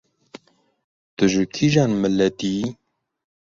Tu 1.15 1.25
ji 1.33 1.43
kîjan 1.53 1.91
miletî 2.01 2.49
yî? 2.57 2.67